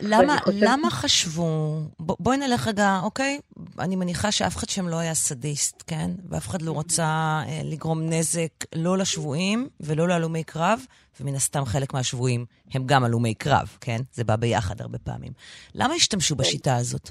למה, 0.00 0.38
חושב... 0.38 0.58
למה 0.62 0.90
חשבו, 0.90 1.80
ב, 2.00 2.12
בואי 2.18 2.36
נלך 2.36 2.68
רגע, 2.68 3.00
אוקיי? 3.02 3.40
אני 3.78 3.96
מניחה 3.96 4.32
שאף 4.32 4.56
אחד 4.56 4.68
שם 4.68 4.88
לא 4.88 4.98
היה 4.98 5.14
סדיסט, 5.14 5.84
כן? 5.86 6.10
ואף 6.28 6.48
אחד 6.48 6.62
לא 6.62 6.78
רצה 6.78 7.04
אה, 7.46 7.60
לגרום 7.64 8.02
נזק 8.02 8.52
לא 8.74 8.98
לשבויים 8.98 9.68
ולא 9.80 10.08
להלומי 10.08 10.44
קרב, 10.44 10.80
ומן 11.20 11.34
הסתם 11.34 11.64
חלק 11.64 11.94
מהשבויים 11.94 12.44
הם 12.74 12.82
גם 12.86 13.04
הלומי 13.04 13.34
קרב, 13.34 13.76
כן? 13.80 13.98
זה 14.12 14.24
בא 14.24 14.36
ביחד 14.36 14.80
הרבה 14.80 14.98
פעמים. 14.98 15.32
למה 15.74 15.94
השתמשו. 15.94 16.36
בשיטה 16.36 16.76
הזאת? 16.76 17.10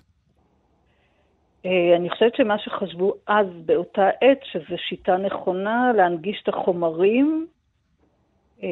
אה, 1.65 1.95
אני 1.95 2.09
חושבת 2.09 2.35
שמה 2.35 2.59
שחשבו 2.59 3.13
אז 3.27 3.47
באותה 3.65 4.09
עת, 4.21 4.39
שזו 4.51 4.77
שיטה 4.89 5.17
נכונה 5.17 5.91
להנגיש 5.95 6.41
את 6.43 6.47
החומרים 6.53 7.47
אה, 8.63 8.67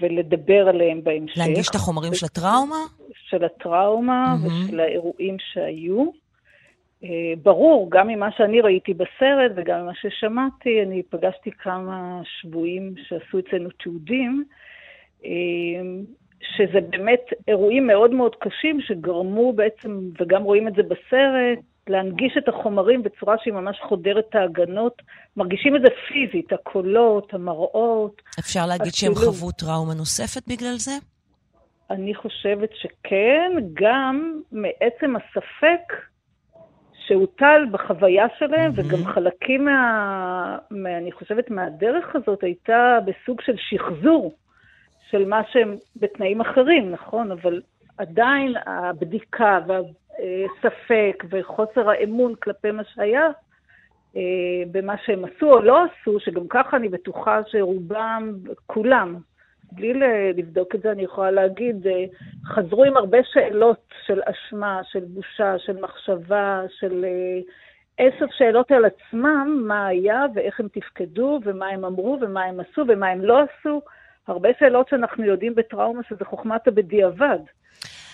ולדבר 0.00 0.68
עליהם 0.68 1.04
בהמשך. 1.04 1.38
להנגיש 1.38 1.68
את 1.70 1.74
החומרים 1.74 2.14
של 2.14 2.26
הטראומה? 2.26 2.76
של 3.28 3.44
הטראומה 3.44 4.34
mm-hmm. 4.34 4.66
ושל 4.66 4.80
האירועים 4.80 5.36
שהיו. 5.38 6.04
אה, 7.04 7.32
ברור, 7.42 7.90
גם 7.90 8.08
ממה 8.08 8.28
שאני 8.36 8.60
ראיתי 8.60 8.94
בסרט 8.94 9.52
וגם 9.56 9.82
ממה 9.82 9.92
ששמעתי, 9.94 10.82
אני 10.82 11.02
פגשתי 11.02 11.50
כמה 11.50 12.20
שבויים 12.24 12.94
שעשו 13.08 13.38
אצלנו 13.38 13.70
תיעודים, 13.70 14.44
שזה 16.40 16.80
באמת 16.90 17.20
אירועים 17.48 17.86
מאוד 17.86 18.10
מאוד 18.10 18.34
קשים 18.34 18.80
שגרמו 18.80 19.52
בעצם, 19.52 20.00
וגם 20.20 20.42
רואים 20.42 20.68
את 20.68 20.74
זה 20.74 20.82
בסרט, 20.82 21.58
להנגיש 21.88 22.36
את 22.38 22.48
החומרים 22.48 23.02
בצורה 23.02 23.36
שהיא 23.42 23.54
ממש 23.54 23.78
חודרת 23.88 24.24
את 24.30 24.34
ההגנות. 24.34 25.02
מרגישים 25.36 25.76
את 25.76 25.80
זה 25.80 25.88
פיזית, 26.08 26.52
הקולות, 26.52 27.34
המראות. 27.34 28.22
אפשר 28.38 28.66
להגיד 28.66 28.92
שהם 28.92 29.14
חוו 29.14 29.52
טראומה 29.52 29.94
נוספת 29.94 30.48
בגלל 30.48 30.76
זה? 30.76 30.92
אני 31.90 32.14
חושבת 32.14 32.70
שכן, 32.74 33.52
גם 33.72 34.40
מעצם 34.52 35.14
הספק 35.16 35.92
שהוטל 37.06 37.66
בחוויה 37.70 38.26
שלהם, 38.38 38.72
mm-hmm. 38.72 38.80
וגם 38.80 39.12
חלקים 39.14 39.64
מה, 39.64 40.58
מה... 40.70 40.98
אני 40.98 41.12
חושבת, 41.12 41.50
מהדרך 41.50 42.16
הזאת 42.16 42.42
הייתה 42.42 42.98
בסוג 43.04 43.40
של 43.40 43.54
שחזור 43.56 44.34
של 45.10 45.24
מה 45.28 45.40
שהם 45.52 45.76
בתנאים 45.96 46.40
אחרים, 46.40 46.90
נכון? 46.90 47.32
אבל 47.32 47.60
עדיין 47.98 48.54
הבדיקה 48.66 49.58
והספק 50.18 51.24
וחוסר 51.30 51.90
האמון 51.90 52.34
כלפי 52.34 52.70
מה 52.70 52.82
שהיה, 52.84 53.28
אה, 54.16 54.22
במה 54.70 54.94
שהם 55.04 55.24
עשו 55.24 55.52
או 55.52 55.60
לא 55.60 55.84
עשו, 55.84 56.20
שגם 56.20 56.48
ככה 56.48 56.76
אני 56.76 56.88
בטוחה 56.88 57.40
שרובם, 57.46 58.32
כולם, 58.66 59.16
בלי 59.72 59.92
לבדוק 60.36 60.74
את 60.74 60.82
זה, 60.82 60.92
אני 60.92 61.02
יכולה 61.02 61.30
להגיד, 61.30 61.86
אה, 61.86 62.04
חזרו 62.46 62.84
עם 62.84 62.96
הרבה 62.96 63.18
שאלות 63.24 63.94
של 64.06 64.20
אשמה, 64.24 64.80
של 64.84 65.04
בושה, 65.04 65.58
של 65.58 65.80
מחשבה, 65.80 66.62
של 66.78 67.04
אה, 67.04 67.40
עשר 67.98 68.26
שאלות 68.30 68.70
על 68.70 68.84
עצמם, 68.84 69.64
מה 69.66 69.86
היה 69.86 70.24
ואיך 70.34 70.60
הם 70.60 70.68
תפקדו, 70.68 71.40
ומה 71.44 71.68
הם 71.68 71.84
אמרו, 71.84 72.18
ומה 72.20 72.44
הם 72.44 72.60
עשו, 72.60 72.82
ומה 72.88 73.08
הם 73.08 73.24
לא 73.24 73.38
עשו. 73.40 73.80
הרבה 74.26 74.48
שאלות 74.58 74.88
שאנחנו 74.88 75.24
יודעים 75.24 75.54
בטראומה 75.54 76.02
שזה 76.08 76.24
חוכמת 76.24 76.68
הבדיעבד. 76.68 77.38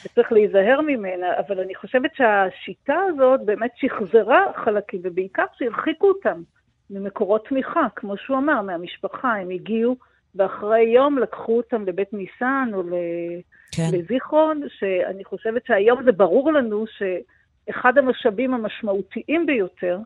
וצריך 0.04 0.32
להיזהר 0.32 0.80
ממנה, 0.80 1.26
אבל 1.38 1.60
אני 1.60 1.74
חושבת 1.74 2.10
שהשיטה 2.14 2.96
הזאת 3.08 3.40
באמת 3.44 3.70
שחזרה 3.76 4.52
חלקים, 4.64 5.00
ובעיקר 5.04 5.44
שהרחיקו 5.58 6.08
אותם 6.08 6.42
ממקורות 6.90 7.48
תמיכה, 7.48 7.86
כמו 7.96 8.16
שהוא 8.16 8.38
אמר, 8.38 8.62
מהמשפחה. 8.62 9.32
הם 9.32 9.50
הגיעו 9.50 9.96
ואחרי 10.34 10.80
יום 10.80 11.18
לקחו 11.18 11.56
אותם 11.56 11.84
לבית 11.84 12.12
ניסן 12.12 12.70
או 12.74 12.82
כן. 13.72 13.90
לזיכרון, 13.92 14.62
שאני 14.78 15.24
חושבת 15.24 15.66
שהיום 15.66 16.02
זה 16.04 16.12
ברור 16.12 16.52
לנו 16.52 16.84
שאחד 16.86 17.98
המשאבים 17.98 18.54
המשמעותיים 18.54 19.46
ביותר 19.46 19.98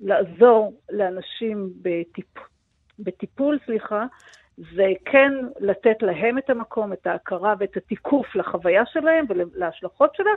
לעזור 0.00 0.80
לאנשים 0.90 1.70
בטיפ... 1.82 2.38
בטיפול, 2.98 3.58
סליחה, 3.66 4.06
זה 4.74 4.86
כן 5.04 5.32
לתת 5.60 6.02
להם 6.02 6.38
את 6.38 6.50
המקום, 6.50 6.92
את 6.92 7.06
ההכרה 7.06 7.54
ואת 7.58 7.76
התיקוף 7.76 8.36
לחוויה 8.36 8.82
שלהם 8.86 9.24
ולהשלכות 9.28 10.14
שלה, 10.14 10.30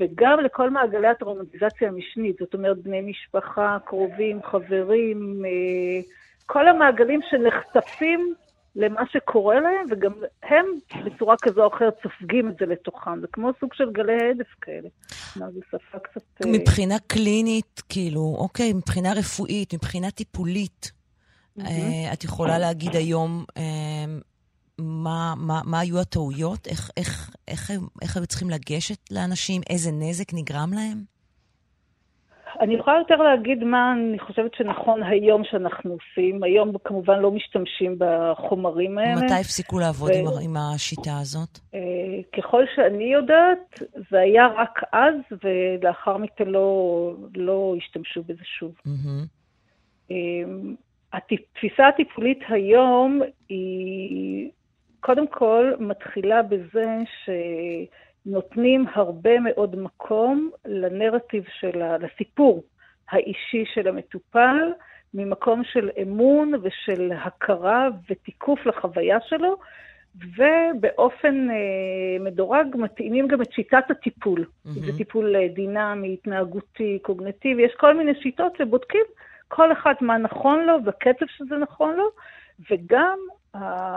וגם 0.00 0.40
לכל 0.40 0.70
מעגלי 0.70 1.08
הטראומטיזציה 1.08 1.88
המשנית, 1.88 2.36
זאת 2.40 2.54
אומרת, 2.54 2.78
בני 2.78 3.00
משפחה, 3.00 3.78
קרובים, 3.84 4.42
חברים, 4.42 5.42
אה, 5.44 6.00
כל 6.46 6.68
המעגלים 6.68 7.20
שנחשפים 7.30 8.34
למה 8.76 9.00
שקורה 9.12 9.60
להם, 9.60 9.86
וגם 9.90 10.12
הם 10.42 10.66
בצורה 11.04 11.34
כזו 11.42 11.64
או 11.64 11.68
אחרת 11.76 11.94
סופגים 12.02 12.48
את 12.48 12.54
זה 12.60 12.66
לתוכם. 12.66 13.20
זה 13.20 13.26
כמו 13.32 13.50
סוג 13.60 13.74
של 13.74 13.90
גלי 13.92 14.30
הדף 14.30 14.54
כאלה. 14.60 14.88
זו 15.34 15.60
שפה 15.68 15.98
קצת... 15.98 16.22
אה, 16.44 16.52
מבחינה 16.52 16.94
קלינית, 17.06 17.82
כאילו, 17.88 18.36
אוקיי, 18.38 18.72
מבחינה 18.72 19.12
רפואית, 19.12 19.74
מבחינה 19.74 20.10
טיפולית, 20.10 20.92
mm-hmm. 21.58 22.12
את 22.12 22.24
יכולה 22.24 22.58
להגיד 22.58 22.96
היום 22.96 23.44
אה, 23.56 23.62
מה, 24.78 25.34
מה, 25.36 25.60
מה 25.64 25.80
היו 25.80 26.00
הטעויות? 26.00 26.66
איך, 26.66 26.90
איך, 26.96 27.30
איך, 27.48 27.70
איך, 28.02 28.16
היו 28.16 28.26
צריכים 28.26 28.50
לגשת 28.50 28.98
לאנשים? 29.10 29.62
איזה 29.70 29.90
נזק 29.92 30.34
נגרם 30.34 30.70
להם? 30.72 31.12
אני 32.60 32.74
יכולה 32.74 32.98
יותר 32.98 33.16
להגיד 33.16 33.64
מה 33.64 33.92
אני 33.92 34.18
חושבת 34.18 34.54
שנכון 34.54 35.02
היום 35.02 35.42
שאנחנו 35.44 35.90
עושים. 35.90 36.42
היום 36.42 36.72
כמובן 36.84 37.18
לא 37.18 37.30
משתמשים 37.30 37.96
בחומרים 37.98 38.98
האלה. 38.98 39.24
מתי 39.24 39.34
הפסיקו 39.40 39.78
לעבוד 39.78 40.10
ו... 40.10 40.14
עם, 40.14 40.26
עם 40.42 40.56
השיטה 40.56 41.18
הזאת? 41.20 41.58
אה, 41.74 41.80
ככל 42.36 42.64
שאני 42.74 43.04
יודעת, 43.04 43.82
זה 44.10 44.18
היה 44.18 44.46
רק 44.46 44.80
אז, 44.92 45.14
ולאחר 45.44 46.16
מכן 46.16 46.48
לא, 46.48 47.14
לא 47.36 47.74
השתמשו 47.78 48.22
בזה 48.22 48.44
שוב. 48.58 48.72
Mm-hmm. 48.86 50.12
התפיסה 51.12 51.88
הטיפולית 51.88 52.40
היום 52.48 53.20
היא 53.48 54.50
קודם 55.00 55.26
כל 55.26 55.72
מתחילה 55.78 56.42
בזה 56.42 56.86
ש... 57.24 57.30
נותנים 58.26 58.84
הרבה 58.94 59.40
מאוד 59.40 59.76
מקום 59.76 60.50
לנרטיב 60.64 61.44
של 61.60 61.82
ה... 61.82 61.98
לסיפור 61.98 62.62
האישי 63.10 63.64
של 63.74 63.88
המטופל, 63.88 64.72
ממקום 65.14 65.64
של 65.64 65.90
אמון 66.02 66.52
ושל 66.62 67.12
הכרה 67.24 67.88
ותיקוף 68.10 68.66
לחוויה 68.66 69.18
שלו, 69.20 69.56
ובאופן 70.36 71.50
אה, 71.50 72.24
מדורג 72.24 72.66
מתאימים 72.74 73.28
גם 73.28 73.42
את 73.42 73.52
שיטת 73.52 73.84
הטיפול. 73.90 74.40
Mm-hmm. 74.40 74.70
זה 74.70 74.98
טיפול 74.98 75.36
אה, 75.36 75.48
דינמי, 75.48 76.12
התנהגותי, 76.12 76.98
קוגנטיבי, 77.02 77.62
יש 77.62 77.72
כל 77.76 77.94
מיני 77.94 78.12
שיטות 78.22 78.56
שבודקים 78.56 79.04
כל 79.54 79.72
אחד 79.72 79.94
מה 80.00 80.18
נכון 80.18 80.64
לו, 80.64 80.82
בקצב 80.82 81.26
שזה 81.26 81.56
נכון 81.56 81.96
לו, 81.96 82.10
וגם 82.70 83.18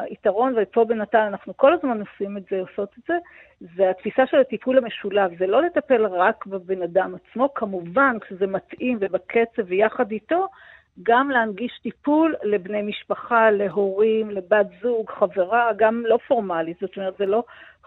היתרון, 0.10 0.54
ופה 0.58 0.86
בנט"ל 0.86 1.18
אנחנו 1.18 1.58
כל 1.58 1.74
הזמן 1.74 2.00
עושים 2.00 2.38
את 2.38 2.44
זה, 2.52 2.60
עושות 2.60 2.90
את 3.00 3.04
זה, 3.08 3.14
זה 3.76 3.90
התפיסה 3.90 4.28
של 4.28 4.40
הטיפול 4.40 4.78
המשולב. 4.78 5.32
זה 5.40 5.48
לא 5.48 5.62
לטפל 5.62 6.06
רק 6.06 6.46
בבן 6.46 6.82
אדם 6.82 7.16
עצמו, 7.16 7.54
כמובן, 7.54 8.18
כשזה 8.22 8.48
מתאים 8.48 8.98
ובקצב 9.02 9.64
ויחד 9.66 10.12
איתו, 10.12 10.48
גם 11.04 11.30
להנגיש 11.30 11.72
טיפול 11.84 12.36
לבני 12.44 12.82
משפחה, 12.82 13.52
להורים, 13.52 14.30
לבת 14.30 14.68
זוג, 14.82 15.10
חברה, 15.20 15.70
גם 15.78 16.04
לא 16.08 16.18
פורמלית. 16.28 16.78
זאת 16.82 16.98
אומרת, 16.98 17.14
זה 17.20 17.26
לא 17.26 17.44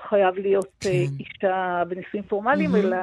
חייב 0.09 0.35
להיות 0.35 0.69
כן. 0.81 0.91
אישה 0.91 1.83
בנישואים 1.89 2.25
פורמליים, 2.29 2.75
mm-hmm. 2.75 2.79
אלא... 2.79 2.97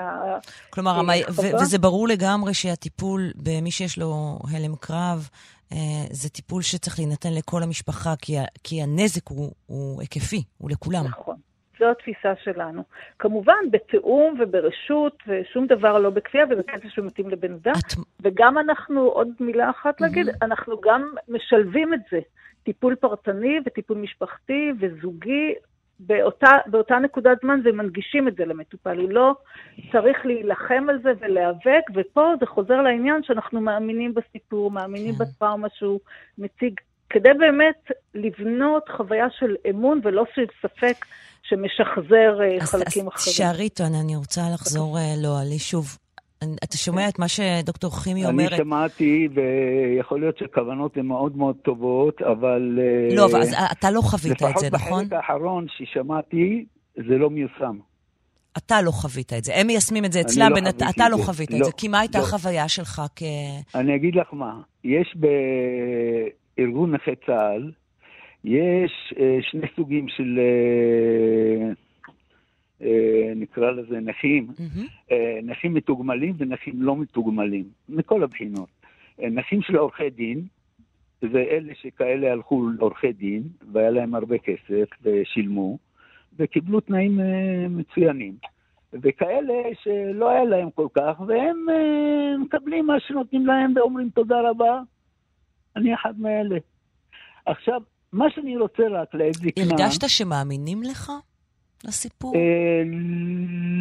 כלומר, 0.69 0.91
אה, 0.91 1.21
ו- 1.29 1.61
וזה 1.61 1.77
ברור 1.77 2.07
לגמרי 2.07 2.53
שהטיפול 2.53 3.31
במי 3.35 3.71
שיש 3.71 3.97
לו 3.97 4.39
הלם 4.51 4.75
קרב, 4.75 5.29
אה, 5.71 5.77
זה 6.11 6.29
טיפול 6.29 6.61
שצריך 6.61 6.99
להינתן 6.99 7.33
לכל 7.33 7.63
המשפחה, 7.63 8.13
כי, 8.21 8.35
כי 8.63 8.81
הנזק 8.81 9.27
הוא, 9.29 9.51
הוא 9.65 10.01
היקפי, 10.01 10.43
הוא 10.57 10.69
לכולם. 10.69 11.05
נכון. 11.05 11.35
זו 11.79 11.91
התפיסה 11.91 12.33
שלנו. 12.43 12.83
כמובן, 13.19 13.71
בתיאום 13.71 14.39
וברשות, 14.39 15.23
ושום 15.27 15.67
דבר 15.67 15.99
לא 15.99 16.09
בכפייה, 16.09 16.45
ובקצב 16.49 16.89
שמתאים 16.89 17.29
לבן 17.29 17.53
אדם. 17.53 17.73
את... 17.73 17.93
וגם 18.21 18.57
אנחנו, 18.57 19.01
עוד 19.01 19.29
מילה 19.39 19.69
אחת 19.69 20.01
להגיד, 20.01 20.29
mm-hmm. 20.29 20.37
אנחנו 20.41 20.81
גם 20.81 21.13
משלבים 21.27 21.93
את 21.93 21.99
זה. 22.11 22.19
טיפול 22.63 22.95
פרטני 22.95 23.59
וטיפול 23.65 23.97
משפחתי 23.97 24.71
וזוגי 24.79 25.53
באותה, 25.99 26.57
באותה 26.65 26.99
נקודת 26.99 27.37
זמן 27.41 27.59
ומנגישים 27.63 28.27
את 28.27 28.35
זה 28.35 28.45
למטופל. 28.45 28.97
הוא 28.97 29.09
לא 29.09 29.35
צריך 29.91 30.25
להילחם 30.25 30.85
על 30.89 30.99
זה 31.01 31.11
ולהיאבק, 31.19 31.83
ופה 31.93 32.33
זה 32.39 32.45
חוזר 32.45 32.81
לעניין 32.81 33.23
שאנחנו 33.23 33.61
מאמינים 33.61 34.13
בסיפור, 34.13 34.71
מאמינים 34.71 35.15
כן. 35.15 35.23
בטראומה 35.23 35.67
שהוא 35.69 35.99
מציג, 36.37 36.79
כדי 37.09 37.33
באמת 37.39 37.91
לבנות 38.15 38.89
חוויה 38.89 39.29
של 39.29 39.55
אמון 39.69 39.99
ולא 40.03 40.25
של 40.35 40.45
ספק 40.61 40.95
שמשחזר 41.49 42.41
אה, 42.41 42.57
אז, 42.61 42.69
חלקים 42.69 42.83
אז 42.85 42.93
אחרים. 42.93 43.07
אז 43.07 43.27
תשארי 43.27 43.63
איתו, 43.63 43.83
אני 44.03 44.15
רוצה 44.15 44.41
לחזור 44.53 44.97
אה, 44.97 45.13
לא, 45.23 45.35
לי 45.49 45.59
שוב. 45.59 45.97
אתה 46.63 46.77
שומע 46.77 47.09
את 47.09 47.19
מה 47.19 47.27
שדוקטור 47.27 48.03
חימי 48.03 48.25
אומרת? 48.25 48.51
אני 48.51 48.57
שמעתי, 48.57 49.27
ויכול 49.33 50.19
להיות 50.19 50.37
שהכוונות 50.37 50.97
הן 50.97 51.05
מאוד 51.05 51.37
מאוד 51.37 51.55
טובות, 51.55 52.21
אבל... 52.21 52.79
לא, 53.15 53.25
אבל 53.25 53.41
אז 53.41 53.55
אתה 53.71 53.91
לא 53.91 54.01
חווית 54.01 54.43
את 54.43 54.57
זה, 54.57 54.67
נכון? 54.71 54.79
לפחות 54.79 55.03
בחלק 55.07 55.13
האחרון 55.13 55.65
ששמעתי, 55.69 56.65
זה 56.95 57.17
לא 57.17 57.29
מיושם. 57.29 57.77
אתה 58.57 58.81
לא 58.81 58.91
חווית 58.91 59.33
את 59.33 59.43
זה. 59.43 59.55
הם 59.55 59.67
מיישמים 59.67 60.05
את 60.05 60.11
זה 60.11 60.21
אצלם, 60.21 60.49
לא 60.49 60.55
בנת... 60.55 60.81
אתה 60.95 61.09
לא 61.09 61.17
חווית 61.17 61.51
לא, 61.51 61.57
את 61.57 61.63
זה. 61.63 61.71
כי 61.77 61.87
מה 61.87 61.99
הייתה 61.99 62.17
לא. 62.17 62.23
החוויה 62.23 62.67
שלך 62.67 63.01
כ... 63.15 63.23
אני 63.75 63.95
אגיד 63.95 64.15
לך 64.15 64.27
מה, 64.33 64.61
יש 64.83 65.15
בארגון 66.57 66.95
נכי 66.95 67.11
צה"ל, 67.25 67.71
יש 68.45 69.13
אה, 69.19 69.37
שני 69.41 69.67
סוגים 69.75 70.07
של... 70.07 70.39
אה, 70.39 71.71
אה, 72.81 73.33
נקרא 73.35 73.71
לזה 73.71 73.99
נכים, 73.99 74.47
mm-hmm. 74.49 75.13
נכים 75.43 75.73
מתוגמלים 75.73 76.35
ונכים 76.37 76.81
לא 76.81 76.97
מתוגמלים, 76.97 77.63
מכל 77.89 78.23
הבחינות. 78.23 78.69
נכים 79.19 79.61
של 79.61 79.75
עורכי 79.75 80.09
דין, 80.09 80.41
זה 81.21 81.39
אלה 81.49 81.73
שכאלה 81.75 82.31
הלכו 82.31 82.69
לעורכי 82.69 83.13
דין, 83.13 83.43
והיה 83.71 83.89
להם 83.89 84.15
הרבה 84.15 84.37
כסף, 84.37 84.89
ושילמו, 85.03 85.77
וקיבלו 86.39 86.79
תנאים 86.79 87.19
מצוינים. 87.69 88.33
וכאלה 88.93 89.53
שלא 89.83 90.29
היה 90.29 90.43
להם 90.43 90.69
כל 90.71 90.87
כך, 90.93 91.21
והם 91.27 91.65
מקבלים 92.39 92.87
מה 92.87 92.99
שנותנים 92.99 93.45
להם 93.45 93.73
ואומרים 93.75 94.09
תודה 94.09 94.49
רבה, 94.49 94.81
אני 95.75 95.93
אחד 95.93 96.19
מאלה. 96.19 96.57
עכשיו, 97.45 97.81
מה 98.15 98.25
שאני 98.29 98.57
רוצה 98.57 98.83
רק 98.91 99.13
להגיד... 99.13 99.53
הרגשת 99.59 100.09
שמאמינים 100.09 100.83
לך? 100.83 101.11
לסיפור? 101.83 102.35
אה, 102.35 102.83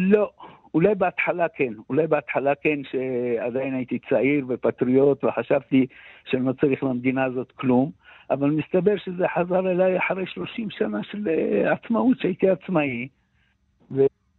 לא. 0.07 0.31
אולי 0.73 0.95
בהתחלה 0.95 1.45
כן, 1.55 1.73
אולי 1.89 2.07
בהתחלה 2.07 2.55
כן, 2.55 2.79
שעדיין 2.91 3.73
הייתי 3.73 3.99
צעיר 4.09 4.45
ופטריוט 4.49 5.23
וחשבתי 5.23 5.85
שאני 6.25 6.45
לא 6.45 6.53
צריך 6.61 6.83
למדינה 6.83 7.23
הזאת 7.23 7.51
כלום, 7.51 7.91
אבל 8.29 8.49
מסתבר 8.49 8.97
שזה 8.97 9.25
חזר 9.35 9.71
אליי 9.71 9.97
אחרי 9.97 10.25
30 10.27 10.67
שנה 10.69 11.03
של 11.03 11.27
אה, 11.27 11.73
עצמאות, 11.73 12.19
שהייתי 12.19 12.49
עצמאי. 12.49 13.07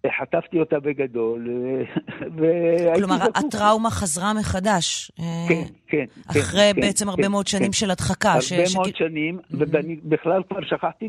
וחטפתי 0.07 0.61
אותה 0.61 0.81
בגדול, 0.81 1.49
והייתי 2.37 2.99
כלומר, 2.99 3.17
זקוק. 3.17 3.37
הטראומה 3.37 3.91
חזרה 3.91 4.33
מחדש. 4.35 5.13
אה, 5.21 5.25
כן, 5.49 5.63
כן. 5.87 6.05
אחרי 6.31 6.71
כן, 6.75 6.81
בעצם 6.81 7.05
כן, 7.05 7.09
הרבה 7.09 7.23
כן, 7.23 7.31
מאוד 7.31 7.47
שנים 7.47 7.67
כן. 7.67 7.73
של 7.73 7.91
הדחקה. 7.91 8.29
הרבה 8.29 8.41
ש... 8.41 8.75
מאוד 8.77 8.95
ש... 8.95 8.99
שנים, 8.99 9.39
mm-hmm. 9.39 9.57
ואני 9.73 9.97
בכלל 10.05 10.43
כבר 10.49 10.61
שכחתי 10.63 11.09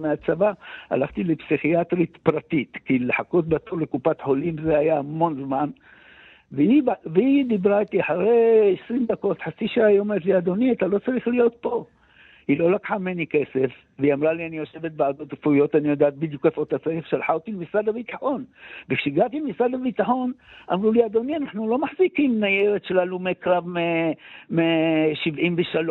מהצבא, 0.00 0.52
הלכתי 0.90 1.24
לפסיכיאטרית 1.24 2.16
פרטית, 2.22 2.76
כי 2.84 2.98
לחכות 2.98 3.48
בתור 3.48 3.78
לקופת 3.78 4.20
חולים 4.20 4.56
זה 4.64 4.78
היה 4.78 4.98
המון 4.98 5.44
זמן. 5.44 5.70
והיא, 6.52 6.82
והיא 7.06 7.44
דיברה 7.48 7.80
איתי 7.80 8.00
אחרי 8.00 8.76
20 8.84 9.06
דקות, 9.08 9.42
חצי 9.42 9.68
שעה, 9.68 9.86
היא 9.86 9.98
אומרת 9.98 10.24
לי, 10.24 10.38
אדוני, 10.38 10.72
אתה 10.72 10.86
לא 10.86 10.98
צריך 10.98 11.28
להיות 11.28 11.56
פה. 11.60 11.84
היא 12.50 12.58
לא 12.58 12.70
לקחה 12.70 12.98
ממני 12.98 13.26
כסף, 13.26 13.70
והיא 13.98 14.14
אמרה 14.14 14.32
לי, 14.32 14.46
אני 14.46 14.56
יושבת 14.56 14.92
בעדות 14.92 15.32
רפואיות, 15.32 15.74
אני 15.74 15.88
יודעת 15.88 16.14
בדיוק 16.14 16.46
איפה 16.46 16.62
אתה 16.62 16.78
צריך, 16.78 17.06
שלחה 17.06 17.32
אותי 17.32 17.52
למשרד 17.52 17.88
הביטחון. 17.88 18.44
וכשהגעתי 18.88 19.40
למשרד 19.40 19.74
הביטחון, 19.74 20.32
אמרו 20.72 20.92
לי, 20.92 21.06
אדוני, 21.06 21.36
אנחנו 21.36 21.68
לא 21.68 21.78
מחזיקים 21.78 22.40
ניירת 22.40 22.84
של 22.84 22.98
הלומי 22.98 23.34
קרב 23.34 23.64
מ-73. 24.50 25.90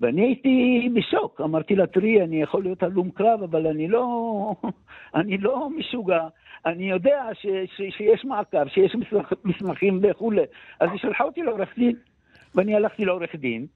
ואני 0.00 0.22
הייתי 0.22 0.88
בשוק, 0.94 1.40
אמרתי 1.40 1.76
לה, 1.76 1.86
תראי, 1.86 2.22
אני 2.22 2.42
יכול 2.42 2.62
להיות 2.62 2.82
הלום 2.82 3.10
קרב, 3.10 3.42
אבל 3.42 3.66
אני 3.66 3.88
לא, 3.88 4.54
אני 5.20 5.38
לא 5.38 5.70
משוגע. 5.70 6.28
אני 6.66 6.90
יודע 6.90 7.24
ש, 7.32 7.46
ש, 7.76 7.82
שיש 7.96 8.24
מעקב, 8.24 8.68
שיש 8.68 8.94
מסמך, 8.94 9.32
מסמכים 9.44 10.00
וכולי. 10.02 10.42
אז 10.80 10.88
היא 10.90 10.98
שלחה 10.98 11.24
אותי 11.24 11.42
לעורך 11.42 11.78
דין, 11.78 11.96
ואני 12.54 12.74
הלכתי 12.74 13.04
לעורך 13.04 13.34
דין. 13.34 13.66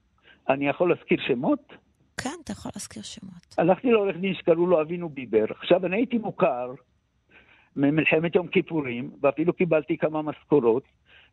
אני 0.49 0.67
יכול 0.67 0.89
להזכיר 0.89 1.17
שמות? 1.27 1.73
כן, 2.17 2.29
אתה 2.43 2.51
יכול 2.51 2.71
להזכיר 2.75 3.03
שמות. 3.03 3.55
הלכתי 3.57 3.91
לעורך 3.91 4.15
דין 4.17 4.33
שקראו 4.33 4.67
לו 4.67 4.81
אבינו 4.81 5.09
ביבר. 5.09 5.45
עכשיו, 5.49 5.85
אני 5.85 5.95
הייתי 5.95 6.17
מוכר 6.17 6.73
ממלחמת 7.75 8.35
יום 8.35 8.47
כיפורים, 8.47 9.11
ואפילו 9.21 9.53
קיבלתי 9.53 9.97
כמה 9.97 10.21
משכורות, 10.21 10.83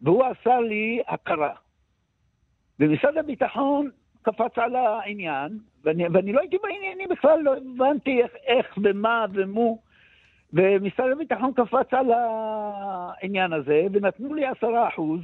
והוא 0.02 0.24
עשה 0.24 0.60
לי 0.60 1.02
הכרה. 1.08 1.54
ומשרד 2.80 3.16
הביטחון 3.16 3.90
קפץ 4.22 4.58
על 4.58 4.76
העניין, 4.76 5.58
ואני, 5.84 6.04
ואני 6.12 6.32
לא 6.32 6.40
הייתי 6.40 6.56
בעניינים 6.62 7.08
בכלל, 7.08 7.40
לא 7.42 7.56
הבנתי 7.56 8.22
איך, 8.22 8.32
איך 8.46 8.78
ומה 8.82 9.26
ומו, 9.34 9.78
ומשרד 10.52 11.10
הביטחון 11.12 11.52
קפץ 11.52 11.94
על 11.94 12.10
העניין 12.12 13.52
הזה, 13.52 13.86
ונתנו 13.92 14.34
לי 14.34 14.46
עשרה 14.46 14.88
אחוז 14.88 15.20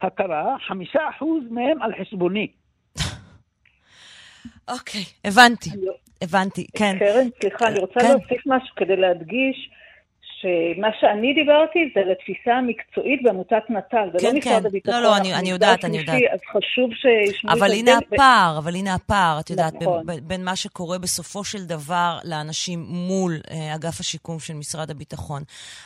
הכרה, 0.00 0.56
חמישה 0.66 1.00
אחוז 1.10 1.44
מהם 1.50 1.82
על 1.82 1.92
חשבוני. 2.00 2.52
אוקיי, 4.68 5.04
הבנתי, 5.24 5.70
הבנתי, 6.22 6.66
כן. 6.76 6.96
קרן, 6.98 7.28
סליחה, 7.40 7.68
אני 7.68 7.78
רוצה 7.78 8.00
כן. 8.00 8.08
להוסיף 8.08 8.42
משהו 8.46 8.74
כדי 8.76 8.96
להדגיש. 8.96 9.70
שמה 10.42 10.88
שאני 11.00 11.34
דיברתי 11.34 11.78
זה 11.94 12.00
לתפיסה 12.10 12.54
המקצועית 12.54 13.22
בעמותת 13.22 13.70
נט"ל, 13.70 14.08
זה 14.12 14.18
כן, 14.18 14.26
לא 14.26 14.38
משרד 14.38 14.60
כן. 14.60 14.66
הביטחון. 14.66 14.94
לא, 14.94 15.02
לא, 15.02 15.16
אני, 15.16 15.34
אני 15.34 15.50
יודעת, 15.50 15.84
אני 15.84 15.98
יודעת. 15.98 16.22
אז 16.32 16.40
חשוב 16.50 16.90
שישמעו 16.94 17.54
את 17.54 17.58
זה. 17.58 17.64
אבל 17.64 17.74
הנה 17.74 17.98
הפער, 17.98 18.58
אבל 18.58 18.74
הנה 18.76 18.94
הפער, 18.94 19.40
את 19.40 19.50
יודעת, 19.50 19.74
נכון. 19.82 20.06
בין, 20.06 20.18
בין 20.22 20.44
מה 20.44 20.56
שקורה 20.56 20.98
בסופו 20.98 21.44
של 21.44 21.64
דבר 21.64 22.18
לאנשים 22.24 22.84
מול 22.88 23.40
אה, 23.50 23.74
אגף 23.74 24.00
השיקום 24.00 24.38
של 24.38 24.54
משרד 24.54 24.90
הביטחון. 24.90 25.42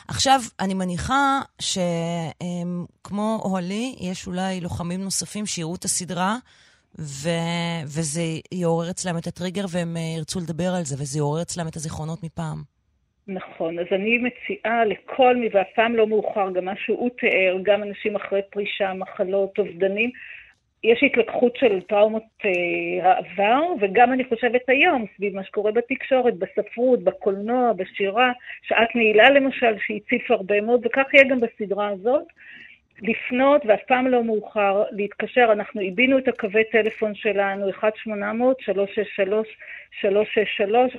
עכשיו, 0.07 0.39
אני 0.59 0.73
מניחה 0.73 1.39
שכמו 1.59 3.39
אה, 3.43 3.49
אוהלי, 3.49 3.95
יש 3.99 4.27
אולי 4.27 4.61
לוחמים 4.61 5.03
נוספים 5.03 5.45
שיראו 5.45 5.75
את 5.75 5.85
הסדרה. 5.85 6.35
ו... 6.99 7.29
וזה 7.85 8.21
יעורר 8.53 8.89
אצלם 8.89 9.17
את 9.17 9.27
הטריגר 9.27 9.65
והם 9.71 9.97
ירצו 10.17 10.39
לדבר 10.39 10.69
על 10.77 10.83
זה, 10.83 10.95
וזה 10.95 11.19
יעורר 11.19 11.41
אצלם 11.41 11.67
את 11.67 11.75
הזיכרונות 11.75 12.23
מפעם. 12.23 12.57
נכון, 13.27 13.79
אז 13.79 13.85
אני 13.91 14.17
מציעה 14.17 14.85
לכל 14.85 15.35
מי, 15.35 15.49
ואף 15.53 15.67
פעם 15.75 15.95
לא 15.95 16.07
מאוחר, 16.07 16.51
גם 16.51 16.65
מה 16.65 16.73
שהוא 16.85 17.09
תיאר, 17.19 17.57
גם 17.63 17.83
אנשים 17.83 18.15
אחרי 18.15 18.41
פרישה, 18.51 18.93
מחלות, 18.93 19.59
אובדנים, 19.59 20.11
יש 20.83 21.03
התלקחות 21.03 21.55
של 21.55 21.81
טראומות 21.81 22.23
אה, 22.45 23.09
העבר, 23.09 23.61
וגם 23.81 24.13
אני 24.13 24.23
חושבת 24.23 24.61
היום, 24.67 25.05
סביב 25.15 25.35
מה 25.35 25.43
שקורה 25.43 25.71
בתקשורת, 25.71 26.33
בספרות, 26.33 27.03
בקולנוע, 27.03 27.73
בשירה, 27.73 28.31
שעת 28.67 28.95
נעילה 28.95 29.29
למשל, 29.29 29.75
שהציף 29.87 30.31
הרבה 30.31 30.61
מאוד, 30.61 30.85
וכך 30.85 31.13
יהיה 31.13 31.25
גם 31.29 31.39
בסדרה 31.39 31.87
הזאת. 31.87 32.23
לפנות, 33.01 33.61
ואף 33.65 33.79
פעם 33.87 34.07
לא 34.07 34.23
מאוחר, 34.23 34.83
להתקשר. 34.91 35.49
אנחנו 35.51 35.81
עיבינו 35.81 36.17
את 36.17 36.27
הקווי 36.27 36.63
טלפון 36.63 37.15
שלנו, 37.15 37.69
1-800-363-363, 37.69 37.75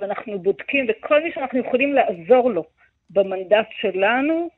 ואנחנו 0.00 0.38
בודקים, 0.38 0.86
וכל 0.88 1.22
מי 1.22 1.32
שאנחנו 1.34 1.58
יכולים 1.58 1.94
לעזור 1.94 2.50
לו 2.50 2.64
במנדט 3.10 3.66
שלנו, 3.80 4.50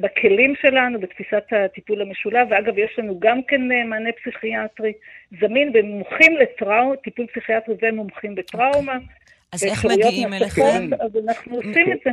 בכלים 0.00 0.54
שלנו, 0.60 1.00
בתפיסת 1.00 1.44
הטיפול 1.50 2.02
המשולב, 2.02 2.46
ואגב, 2.50 2.78
יש 2.78 2.98
לנו 2.98 3.20
גם 3.20 3.42
כן 3.42 3.68
מענה 3.88 4.10
פסיכיאטרי 4.12 4.92
זמין 5.40 5.72
ומומחים 5.74 6.36
לטראומה, 6.36 6.96
טיפול 6.96 7.26
פסיכיאטרי 7.26 7.74
ומומחים 7.82 8.34
בטראומה. 8.34 8.98
אז 9.52 9.64
איך 9.64 9.84
מגיעים 9.84 10.32
אליכם? 10.32 10.90
אז 11.00 11.16
אנחנו 11.28 11.56
עושים 11.56 11.92
את 11.92 11.98
זה. 12.04 12.10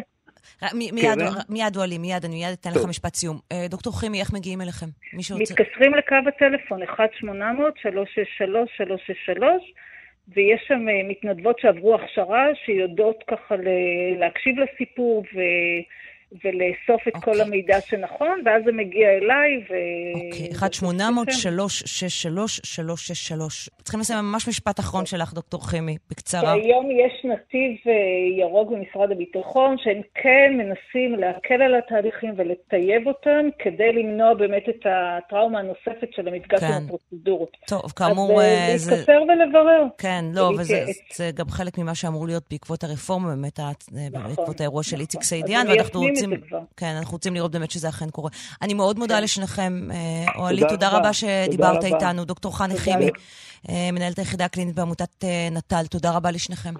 מיד, 0.73 1.19
מיד 1.49 1.77
וואלי, 1.77 1.97
מיד, 1.97 2.25
אני 2.25 2.35
מיד 2.35 2.51
אתן 2.61 2.69
לך 2.69 2.85
משפט 2.89 3.15
סיום. 3.15 3.39
דוקטור 3.69 3.99
חימי, 3.99 4.19
איך 4.19 4.33
מגיעים 4.33 4.61
אליכם? 4.61 4.85
מתקשרים 5.13 5.93
לקו 5.93 6.15
הטלפון 6.27 6.83
1-800-363-363, 6.83 6.87
ויש 10.27 10.61
שם 10.67 10.85
מתנדבות 11.09 11.59
שעברו 11.59 11.95
הכשרה, 11.95 12.45
שיודעות 12.65 13.23
ככה 13.27 13.55
להקשיב 14.19 14.55
לסיפור 14.59 15.23
ו... 15.35 15.39
ולאסוף 16.31 17.07
את 17.07 17.15
okay. 17.15 17.19
כל 17.19 17.31
אוקיי. 17.31 17.45
המידע 17.45 17.81
שנכון, 17.81 18.41
ואז 18.45 18.63
זה 18.65 18.71
מגיע 18.71 19.09
אליי 19.09 19.57
ו... 19.69 19.73
אוקיי, 20.15 20.49
1-800-363-363. 23.39 23.69
צריכים 23.83 23.99
לסיים 23.99 24.25
ממש 24.25 24.47
משפט 24.47 24.79
אחרון 24.79 25.05
שלך, 25.05 25.33
דוקטור 25.33 25.69
חימי, 25.69 25.97
בקצרה. 26.09 26.53
היום 26.53 26.91
יש 26.91 27.25
נתיב 27.25 27.77
ירוק 28.39 28.71
במשרד 28.71 29.11
הביטחון, 29.11 29.75
שהם 29.77 30.01
כן 30.15 30.53
מנסים 30.57 31.19
להקל 31.19 31.61
על 31.61 31.75
התהליכים 31.75 32.33
ולטייב 32.37 33.07
אותם, 33.07 33.49
כדי 33.59 33.91
למנוע 33.93 34.33
באמת 34.33 34.69
את 34.69 34.85
הטראומה 34.85 35.59
הנוספת 35.59 36.13
של 36.15 36.27
המפגש 36.27 36.59
כן. 36.59 36.65
עם 36.65 36.83
הפרוצדורות. 36.85 37.57
טוב, 37.67 37.91
כאמור... 37.95 38.41
אז 38.41 38.81
זה... 38.81 38.91
להתקשר 38.91 39.21
ולברר. 39.21 39.83
כן, 39.97 40.25
לא, 40.33 40.51
וזה 40.59 40.85
זה 41.13 41.31
גם 41.35 41.49
חלק 41.49 41.77
ממה 41.77 41.95
שאמור 41.95 42.27
להיות 42.27 42.43
בעקבות 42.51 42.83
הרפורמה, 42.83 43.29
באמת, 43.35 43.59
נכון, 43.59 44.29
בעקבות 44.29 44.59
האירוע 44.59 44.83
של 44.83 44.99
איציק 44.99 45.19
נכון. 45.19 45.23
סעידיאן, 45.23 45.67
ואנחנו 45.69 45.99
רוצים... 45.99 46.18
כן, 46.77 46.95
אנחנו 46.99 47.11
רוצים 47.11 47.33
לראות 47.33 47.51
באמת 47.51 47.71
שזה 47.71 47.89
אכן 47.89 48.09
קורה. 48.09 48.29
אני 48.61 48.73
מאוד 48.73 48.99
מודה 48.99 49.15
כן. 49.15 49.23
לשניכם. 49.23 49.89
אוהלי, 50.35 50.61
תודה, 50.61 50.73
תודה 50.73 50.89
רבה 50.89 51.13
שדיברת 51.13 51.83
איתנו. 51.83 52.25
דוקטור 52.25 52.57
חני 52.57 52.77
חימי, 52.77 53.09
מנהלת 53.69 54.19
היחידה 54.19 54.45
הקלינית 54.45 54.75
בעמותת 54.75 55.23
נט"ל, 55.51 55.85
תודה 55.87 56.11
רבה 56.11 56.31
לשניכם. 56.31 56.73